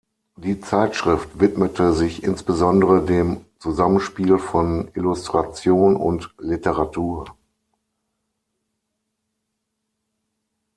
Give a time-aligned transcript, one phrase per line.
[0.35, 7.35] Die Zeitschrift widmete sich insbesondere dem Zusammenspiel von Illustration und Literatur.